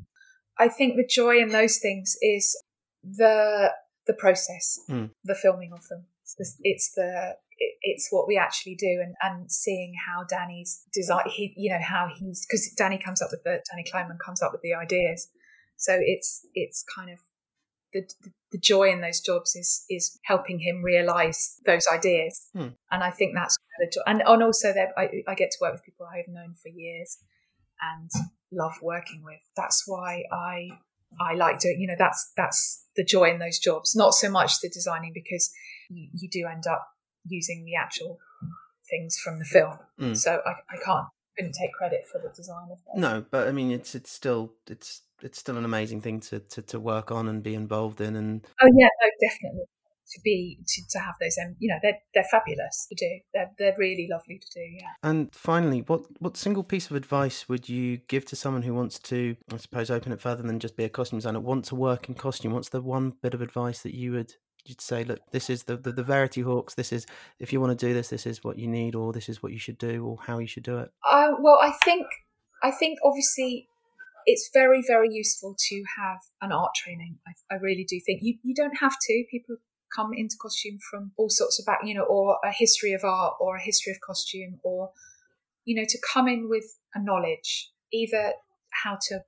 [0.57, 2.61] I think the joy in those things is
[3.03, 3.73] the
[4.07, 5.11] the process, mm.
[5.23, 6.05] the filming of them.
[6.23, 7.35] It's the, it's the
[7.81, 12.07] it's what we actually do and, and seeing how Danny's design he you know how
[12.13, 15.27] he's because Danny comes up with the Danny Kleinman comes up with the ideas
[15.75, 17.19] so it's it's kind of
[17.93, 18.03] the,
[18.51, 22.69] the joy in those jobs is is helping him realize those ideas, hmm.
[22.91, 24.01] and I think that's the joy.
[24.05, 27.17] And, and also, I, I get to work with people I've known for years
[27.81, 28.09] and
[28.51, 29.39] love working with.
[29.55, 30.69] That's why I
[31.19, 31.79] I like doing.
[31.79, 33.95] You know, that's that's the joy in those jobs.
[33.95, 35.51] Not so much the designing because
[35.89, 36.87] you, you do end up
[37.25, 38.19] using the actual
[38.89, 39.77] things from the film.
[39.99, 40.17] Mm.
[40.17, 41.07] So I, I can't
[41.37, 42.99] couldn't take credit for the design of that.
[42.99, 46.61] No, but I mean, it's it's still it's it's still an amazing thing to, to,
[46.61, 48.15] to work on and be involved in.
[48.15, 49.65] And oh yeah, no, definitely
[50.11, 53.19] to be to, to have those um you know they're they're fabulous to do.
[53.33, 54.93] They're they're really lovely to do yeah.
[55.03, 58.99] And finally what what single piece of advice would you give to someone who wants
[58.99, 62.09] to i suppose open it further than just be a costume designer want to work
[62.09, 62.53] in costume?
[62.53, 64.33] What's the one bit of advice that you would
[64.65, 66.75] you'd say look this is the, the the verity Hawkes.
[66.75, 67.05] This is
[67.39, 69.51] if you want to do this this is what you need or this is what
[69.51, 72.05] you should do or how you should do it uh, well i think
[72.61, 73.69] i think obviously
[74.29, 77.17] it's very, very useful to have an art training.
[77.27, 79.23] I, I really do think you, you don't have to.
[79.31, 79.55] People
[79.95, 83.35] come into costume from all sorts of back, you know, or a history of art
[83.39, 84.91] or a history of costume or,
[85.65, 88.33] you know, to come in with a knowledge, either
[88.83, 89.21] how to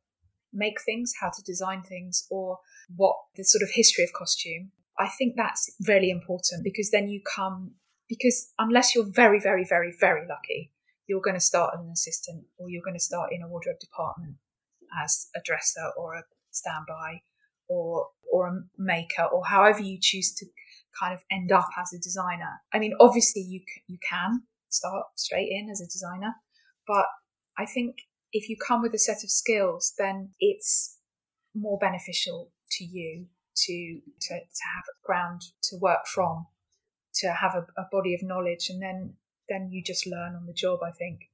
[0.54, 2.60] make things, how to design things, or
[2.96, 4.72] what the sort of history of costume.
[5.00, 7.72] I think that's really important because then you come,
[8.08, 10.72] because unless you're very, very, very, very lucky,
[11.08, 13.80] you're going to start as an assistant or you're going to start in a wardrobe
[13.80, 14.36] department
[15.04, 17.22] as a dresser or a standby
[17.72, 20.46] or or a maker or however you choose to
[21.00, 22.62] kind of end up as a designer.
[22.74, 26.34] I mean, obviously you you can start straight in as a designer,
[26.88, 27.06] but
[27.58, 27.96] I think
[28.34, 30.98] if you come with a set of skills, then it's
[31.54, 36.48] more beneficial to you to to, to have a ground to work from,
[37.16, 39.16] to have a, a body of knowledge, and then
[39.50, 40.80] then you just learn on the job.
[40.84, 41.31] I think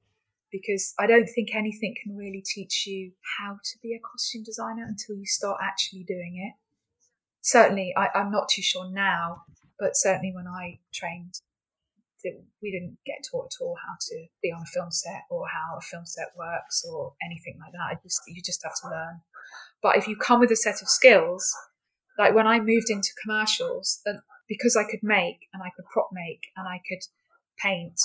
[0.52, 4.86] because I don't think anything can really teach you how to be a costume designer
[4.88, 6.54] until you start actually doing it.
[7.42, 9.44] Certainly, I, am not too sure now,
[9.80, 11.34] but certainly when I trained,
[12.62, 15.78] we didn't get taught at all how to be on a film set or how
[15.78, 17.96] a film set works or anything like that.
[17.96, 19.22] I just you just have to learn.
[19.82, 21.56] But if you come with a set of skills,
[22.18, 24.14] like when I moved into commercials, uh,
[24.50, 27.04] because I could make and I could prop make and I could
[27.60, 28.00] paint,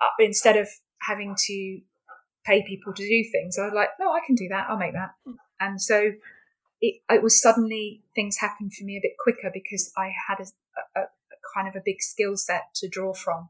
[0.00, 0.68] uh, instead of
[1.06, 1.80] having to
[2.46, 4.66] pay people to do things, I was like, no, I can do that.
[4.68, 5.12] I'll make that.
[5.26, 5.34] Mm.
[5.60, 6.12] And so
[6.80, 11.00] it, it was suddenly things happened for me a bit quicker because I had a,
[11.00, 13.48] a, a kind of a big skill set to draw from.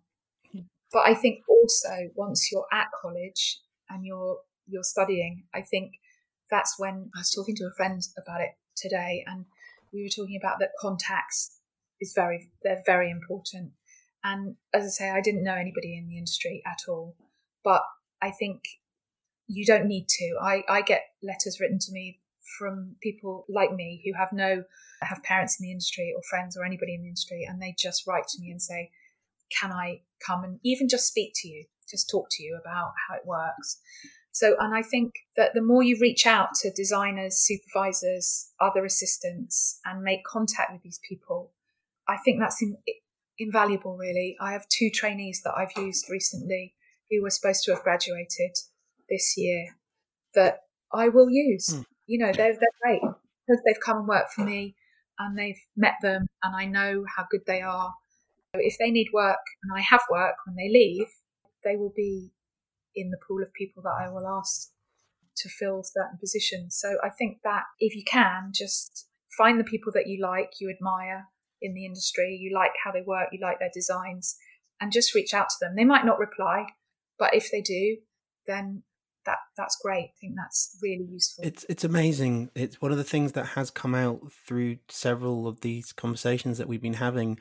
[0.55, 0.67] Mm.
[0.93, 5.95] But I think also once you're at college and you're you're studying, I think
[6.51, 9.45] that's when I was talking to a friend about it today, and
[9.93, 11.59] we were talking about that contacts
[12.01, 13.73] is very they're very important.
[14.23, 17.15] And as I say, I didn't know anybody in the industry at all,
[17.65, 17.83] but
[18.23, 18.63] I think
[19.47, 20.37] you don't need to.
[20.41, 22.21] I, I get letters written to me
[22.59, 24.65] from people like me who have no
[25.03, 28.07] have parents in the industry or friends or anybody in the industry and they just
[28.07, 28.91] write to me and say
[29.51, 33.15] can i come and even just speak to you just talk to you about how
[33.15, 33.81] it works
[34.31, 39.81] so and i think that the more you reach out to designers supervisors other assistants
[39.85, 41.53] and make contact with these people
[42.09, 42.77] i think that's in,
[43.39, 46.75] invaluable really i have two trainees that i've used recently
[47.11, 48.53] who were supposed to have graduated
[49.09, 49.77] this year
[50.35, 50.61] that
[50.93, 54.45] i will use mm you know, they're, they're great because they've come and worked for
[54.45, 54.75] me
[55.19, 57.95] and they've met them and I know how good they are.
[58.55, 61.09] If they need work and I have work when they leave,
[61.65, 62.31] they will be
[62.95, 64.71] in the pool of people that I will ask
[65.39, 66.77] to fill certain positions.
[66.79, 70.71] So I think that if you can, just find the people that you like, you
[70.71, 71.27] admire
[71.61, 74.37] in the industry, you like how they work, you like their designs,
[74.81, 75.75] and just reach out to them.
[75.75, 76.67] They might not reply,
[77.19, 77.99] but if they do,
[78.47, 78.83] then
[79.27, 80.11] that that's great.
[80.11, 81.45] I think that's really useful.
[81.45, 82.51] It's it's amazing.
[82.55, 86.69] It's one of the things that has come out through several of these conversations that
[86.69, 87.39] we've been having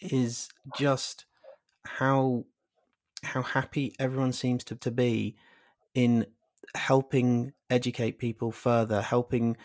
[0.00, 1.26] is just
[1.84, 2.44] how
[3.22, 5.36] how happy everyone seems to, to be
[5.94, 6.26] in
[6.74, 9.56] helping educate people further, helping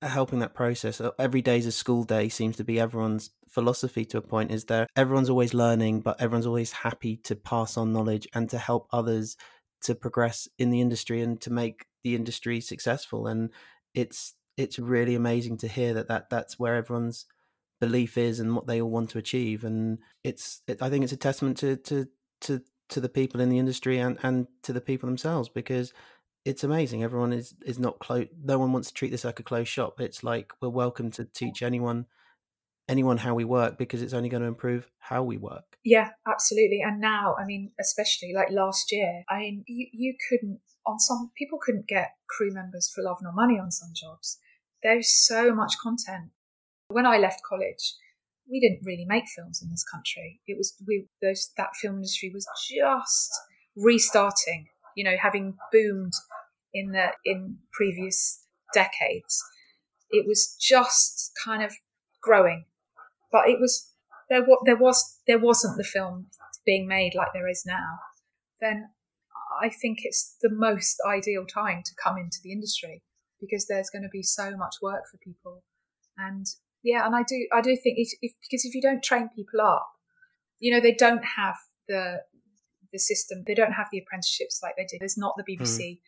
[0.00, 1.00] helping that process.
[1.00, 4.50] Uh, every day is a school day seems to be everyone's philosophy to a point
[4.50, 8.58] is there everyone's always learning but everyone's always happy to pass on knowledge and to
[8.58, 9.36] help others
[9.82, 13.26] to progress in the industry and to make the industry successful.
[13.26, 13.50] And
[13.94, 17.26] it's it's really amazing to hear that, that that's where everyone's
[17.80, 19.64] belief is and what they all want to achieve.
[19.64, 22.06] And it's it, i think it's a testament to to
[22.42, 25.92] to to the people in the industry and and to the people themselves because
[26.44, 27.02] it's amazing.
[27.02, 30.00] Everyone is is not close no one wants to treat this like a closed shop.
[30.00, 32.06] It's like we're welcome to teach anyone
[32.88, 35.76] anyone how we work because it's only going to improve how we work.
[35.84, 36.80] Yeah, absolutely.
[36.84, 41.30] And now, I mean, especially like last year, I mean, you, you couldn't, on some,
[41.36, 44.38] people couldn't get crew members for love nor money on some jobs.
[44.82, 46.30] There's so much content.
[46.88, 47.94] When I left college,
[48.50, 50.40] we didn't really make films in this country.
[50.46, 53.30] It was, we, those, that film industry was just
[53.76, 54.66] restarting,
[54.96, 56.12] you know, having boomed
[56.74, 59.42] in the, in previous decades.
[60.10, 61.72] It was just kind of
[62.20, 62.64] growing
[63.32, 63.90] but it was
[64.28, 64.44] there.
[64.44, 66.26] What There was there wasn't the film
[66.64, 67.98] being made like there is now.
[68.60, 68.90] Then
[69.60, 73.02] I think it's the most ideal time to come into the industry
[73.40, 75.64] because there's going to be so much work for people,
[76.16, 76.46] and
[76.82, 79.60] yeah, and I do I do think if, if because if you don't train people
[79.60, 79.88] up,
[80.60, 81.56] you know they don't have
[81.88, 82.20] the
[82.92, 83.42] the system.
[83.46, 85.00] They don't have the apprenticeships like they did.
[85.00, 85.98] There's not the BBC mm.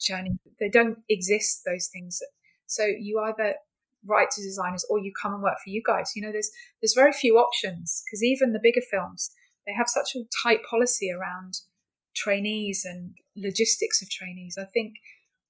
[0.00, 0.38] journey.
[0.60, 1.62] They don't exist.
[1.66, 2.20] Those things.
[2.66, 3.54] So you either
[4.06, 6.12] write to designers or you come and work for you guys.
[6.14, 9.30] You know, there's there's very few options because even the bigger films
[9.66, 11.58] they have such a tight policy around
[12.16, 14.56] trainees and logistics of trainees.
[14.58, 14.94] I think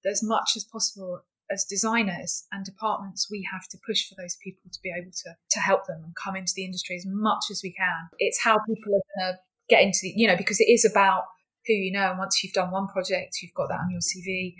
[0.04, 4.70] as much as possible as designers and departments, we have to push for those people
[4.70, 7.60] to be able to to help them and come into the industry as much as
[7.62, 8.08] we can.
[8.18, 11.24] It's how people are going to get into the, you know, because it is about
[11.66, 12.10] who you know.
[12.10, 14.54] And once you've done one project, you've got that on your CV.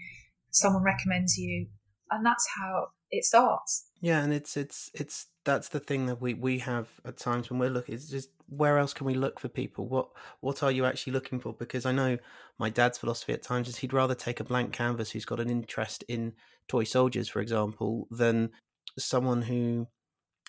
[0.51, 1.67] Someone recommends you,
[2.11, 3.87] and that's how it starts.
[4.01, 7.59] Yeah, and it's it's it's that's the thing that we we have at times when
[7.59, 7.95] we're looking.
[7.95, 9.87] It's just where else can we look for people?
[9.87, 10.09] What
[10.41, 11.53] what are you actually looking for?
[11.53, 12.19] Because I know
[12.59, 15.51] my dad's philosophy at times is he'd rather take a blank canvas who's got an
[15.51, 16.35] interest in
[16.69, 18.51] toy soldiers, for example, than
[18.99, 19.87] someone who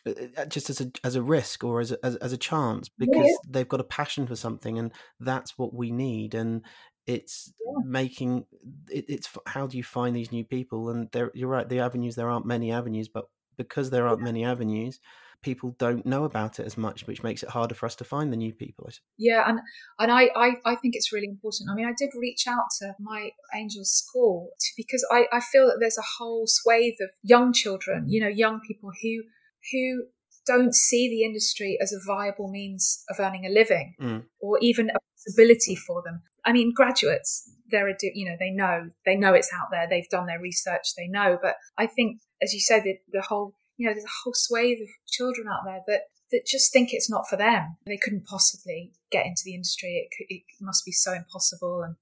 [0.05, 2.87] uh, uh, just as a as a risk or as a, as, as a chance
[2.87, 3.35] because yeah.
[3.49, 6.61] they've got a passion for something and that's what we need and
[7.05, 7.83] it's yeah.
[7.85, 8.45] making
[8.89, 12.15] it, it's how do you find these new people and there you're right the avenues
[12.15, 13.25] there aren't many avenues but
[13.57, 14.99] because there aren't many avenues
[15.41, 18.31] people don't know about it as much which makes it harder for us to find
[18.31, 19.59] the new people yeah and
[19.97, 22.93] and I, I i think it's really important i mean i did reach out to
[22.99, 27.53] my angels school to, because i i feel that there's a whole swathe of young
[27.53, 29.23] children you know young people who
[29.71, 30.03] who
[30.45, 34.23] don't see the industry as a viable means of earning a living mm.
[34.41, 39.15] or even a possibility for them I mean, graduates, they're, you know, they know, they
[39.15, 39.87] know it's out there.
[39.87, 40.95] They've done their research.
[40.97, 41.37] They know.
[41.39, 44.81] But I think, as you said, the, the whole, you know, there's a whole swathe
[44.81, 47.77] of children out there that, that just think it's not for them.
[47.85, 50.09] They couldn't possibly get into the industry.
[50.09, 51.83] It, it must be so impossible.
[51.83, 51.95] And,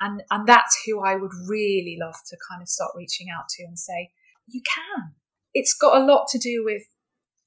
[0.00, 3.64] and, and that's who I would really love to kind of start reaching out to
[3.64, 4.12] and say,
[4.46, 5.12] you can.
[5.52, 6.84] It's got a lot to do with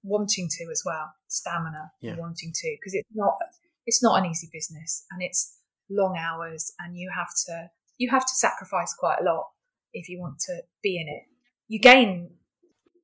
[0.03, 2.15] wanting to as well, stamina, yeah.
[2.15, 3.37] wanting to, because it's not,
[3.87, 5.56] it's not an easy business and it's
[5.89, 9.45] long hours and you have to, you have to sacrifice quite a lot
[9.93, 11.23] if you want to be in it.
[11.67, 12.31] You gain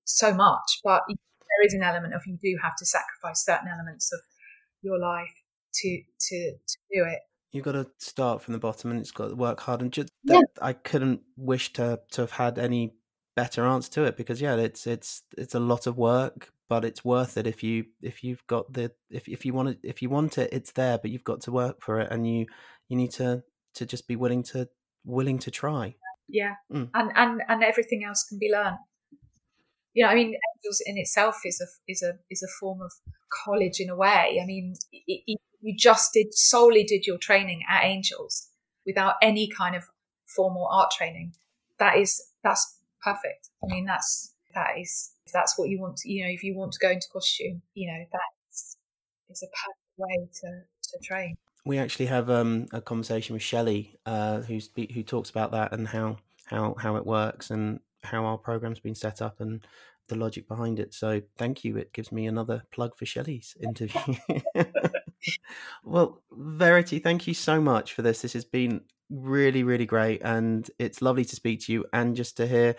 [0.06, 4.12] so much, but there is an element of you do have to sacrifice certain elements
[4.14, 4.20] of
[4.82, 5.34] your life
[5.74, 7.20] to to to do it.
[7.52, 9.82] You've got to start from the bottom, and it's got to work hard.
[9.82, 10.66] And just that, yeah.
[10.66, 12.96] I couldn't wish to to have had any
[13.36, 17.06] better answer to it because yeah, it's it's it's a lot of work, but it's
[17.06, 20.10] worth it if you if you've got the if if you want it if you
[20.10, 22.46] want it, it's there, but you've got to work for it, and you
[22.90, 23.44] you need to
[23.76, 24.70] to just be willing to
[25.04, 25.96] willing to try.
[26.28, 26.90] Yeah, mm.
[26.94, 28.78] and and and everything else can be learned
[29.94, 32.92] you know, I mean, Angels in itself is a is a is a form of
[33.46, 34.40] college in a way.
[34.42, 38.50] I mean, it, it, you just did solely did your training at Angels
[38.86, 39.84] without any kind of
[40.36, 41.34] formal art training.
[41.80, 43.50] That is that's perfect.
[43.64, 45.98] I mean, that's that is if that's what you want.
[45.98, 48.78] To, you know, if you want to go into costume, you know, that's
[49.30, 51.36] is a perfect way to to train.
[51.66, 55.88] We actually have um, a conversation with Shelley, uh, who's who talks about that and
[55.88, 59.66] how how how it works and how our program's been set up and
[60.10, 60.94] the logic behind it.
[60.94, 61.78] So thank you.
[61.78, 64.16] It gives me another plug for Shelley's interview.
[65.84, 68.22] well, Verity, thank you so much for this.
[68.22, 72.38] This has been really, really great, and it's lovely to speak to you and just
[72.38, 72.76] to hear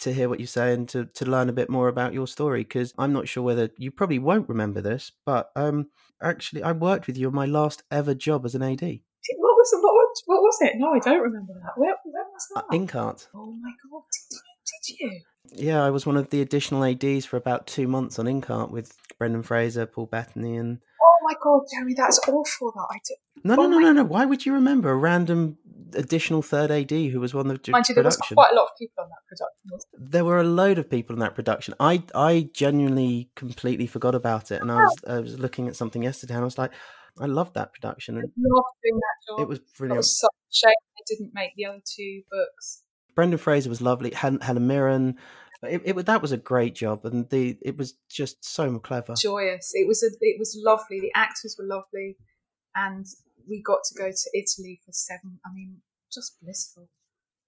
[0.00, 2.62] to hear what you say and to, to learn a bit more about your story
[2.62, 5.88] because I'm not sure whether you probably won't remember this, but um,
[6.22, 8.82] actually I worked with you on my last ever job as an AD.
[8.82, 9.00] What
[9.38, 10.74] was what, was, what was it?
[10.76, 11.72] No, I don't remember that.
[11.76, 12.64] Where, where was that?
[12.64, 13.28] Uh, Inkheart.
[13.34, 14.02] Oh my god!
[14.12, 14.40] Did you
[14.86, 15.20] did you?
[15.66, 18.96] Yeah, I was one of the additional ADs for about two months on Inkheart with
[19.18, 20.78] Brendan Fraser, Paul Bettany, and.
[21.00, 22.72] Oh my god, Jeremy, that's awful.
[22.72, 23.16] That I did.
[23.42, 24.04] No, no, oh no, no, no.
[24.04, 25.58] Why would you remember a random
[25.94, 28.64] additional third AD who was one of the Mind you, there was quite a lot
[28.64, 30.10] of people on that production.
[30.10, 31.74] There were a load of people in that production.
[31.80, 34.82] I I genuinely completely forgot about it, and I oh.
[34.82, 36.72] was I was looking at something yesterday, and I was like,
[37.20, 38.16] I loved that production.
[38.16, 39.40] And loved doing that job.
[39.40, 39.96] It was brilliant.
[39.96, 42.82] It was such a shame they didn't make the other two books.
[43.14, 44.10] Brendan Fraser was lovely.
[44.12, 45.16] Helen, Helen Mirren.
[45.64, 49.72] It, it, that was a great job, and the it was just so clever, joyous.
[49.74, 51.00] It was a, it was lovely.
[51.00, 52.16] The actors were lovely,
[52.74, 53.06] and
[53.48, 55.40] we got to go to Italy for seven.
[55.44, 55.78] I mean,
[56.12, 56.88] just blissful.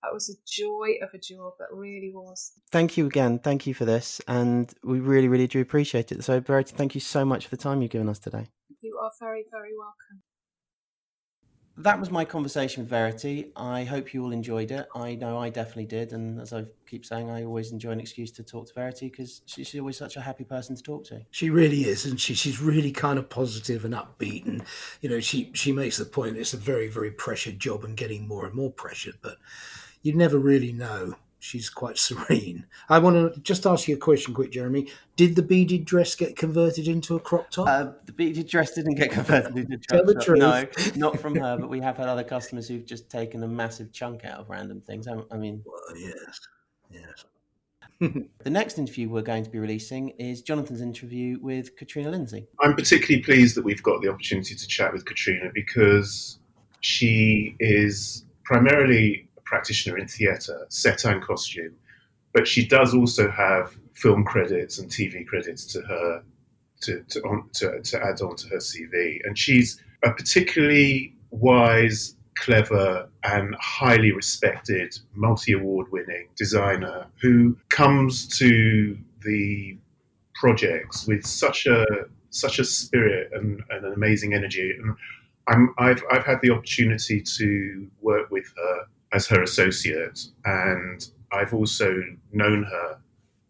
[0.03, 1.55] That was a joy of a job.
[1.59, 2.53] That really was.
[2.71, 3.39] Thank you again.
[3.39, 6.23] Thank you for this, and we really, really do appreciate it.
[6.25, 8.49] So, Verity, thank you so much for the time you've given us today.
[8.81, 10.23] You are very, very welcome
[11.79, 13.53] that was my conversation with Verity.
[13.55, 14.89] I hope you all enjoyed it.
[14.95, 18.31] I know I definitely did, and as I keep saying, I always enjoy an excuse
[18.33, 21.21] to talk to Verity because she's always such a happy person to talk to.
[21.31, 24.65] She really is, and she she's really kind of positive and upbeat, and
[25.03, 28.27] you know she she makes the point it's a very very pressured job and getting
[28.27, 29.37] more and more pressured, but
[30.03, 31.15] you never really know
[31.47, 32.67] she's quite serene.
[32.89, 34.89] I want to just ask you a question, quick, Jeremy.
[35.15, 37.69] Did the beaded dress get converted into a crop top?
[37.69, 40.25] Uh, the beaded dress didn't get converted into a crop top.
[40.25, 40.39] Truth.
[40.39, 40.67] No,
[40.97, 41.57] not from her.
[41.57, 44.81] But we have had other customers who've just taken a massive chunk out of random
[44.81, 45.07] things.
[45.09, 46.41] I, I mean, well, yes,
[46.91, 47.25] yes.
[48.01, 52.47] the next interview we're going to be releasing is Jonathan's interview with Katrina Lindsay.
[52.61, 56.39] I'm particularly pleased that we've got the opportunity to chat with Katrina because
[56.81, 61.75] she is primarily practitioner in theatre, set and costume,
[62.33, 66.23] but she does also have film credits and TV credits to her
[66.83, 72.17] to to, on, to, to add on to her CV, and she's a particularly wise,
[72.37, 79.77] clever, and highly respected, multi-award-winning designer who comes to the
[80.35, 81.85] projects with such a
[82.31, 84.75] such a spirit and, and an amazing energy.
[84.79, 84.95] And
[85.49, 88.87] I'm, I've I've had the opportunity to work with her
[89.17, 92.03] as her associate, and I've also
[92.33, 92.99] known her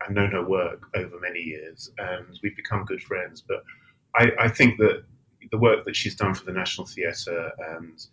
[0.02, 3.42] and known her work over many years, and we've become good friends.
[3.46, 3.64] But
[4.14, 5.02] I, I think that
[5.50, 8.06] the work that she's done for the National Theatre, and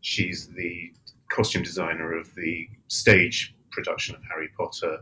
[0.00, 0.92] she's the
[1.28, 4.98] costume designer of the stage production of Harry Potter,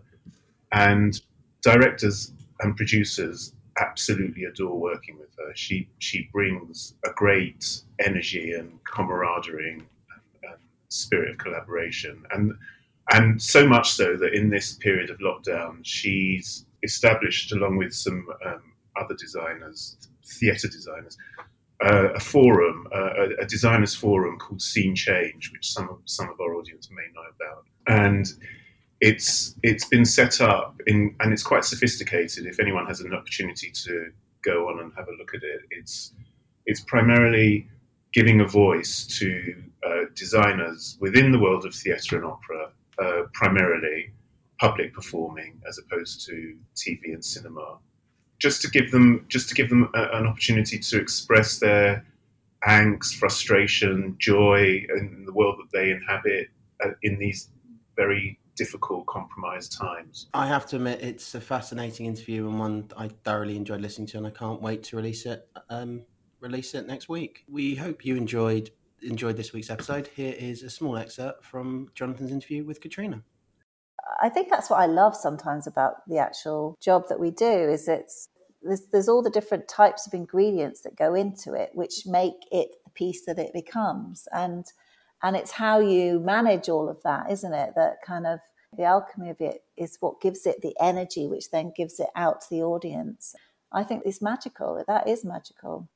[0.72, 1.20] and
[1.60, 5.52] directors and producers absolutely adore working with her.
[5.54, 9.82] She she brings a great energy and camaraderie
[10.90, 12.52] spirit of collaboration, and
[13.12, 18.26] and so much so that in this period of lockdown, she's established, along with some
[18.46, 18.62] um,
[19.00, 21.16] other designers, theatre designers,
[21.84, 26.40] uh, a forum, uh, a, designers forum called Scene Change, which some of, some of
[26.40, 28.26] our audience may know about, and
[29.00, 32.46] it's it's been set up in and it's quite sophisticated.
[32.46, 34.12] If anyone has an opportunity to
[34.42, 36.12] go on and have a look at it, it's
[36.66, 37.66] it's primarily
[38.12, 39.54] giving a voice to
[39.86, 44.12] uh, designers within the world of theatre and opera, uh, primarily
[44.58, 47.78] public performing as opposed to TV and cinema,
[48.38, 52.04] just to give them just to give them a, an opportunity to express their
[52.68, 56.48] angst, frustration, joy in the world that they inhabit
[56.84, 57.48] uh, in these
[57.96, 60.28] very difficult, compromised times.
[60.34, 64.18] I have to admit, it's a fascinating interview and one I thoroughly enjoyed listening to,
[64.18, 65.48] and I can't wait to release it.
[65.70, 66.02] Um,
[66.40, 67.44] release it next week.
[67.48, 68.70] We hope you enjoyed
[69.02, 70.08] enjoyed this week's episode.
[70.08, 73.22] Here is a small excerpt from Jonathan's interview with Katrina.
[74.20, 77.88] I think that's what I love sometimes about the actual job that we do is
[77.88, 78.28] it's
[78.62, 82.70] there's, there's all the different types of ingredients that go into it, which make it
[82.84, 84.66] the piece that it becomes, and
[85.22, 87.74] and it's how you manage all of that, isn't it?
[87.76, 88.40] That kind of
[88.76, 92.40] the alchemy of it is what gives it the energy, which then gives it out
[92.42, 93.34] to the audience.
[93.72, 94.82] I think it's magical.
[94.86, 95.88] That is magical.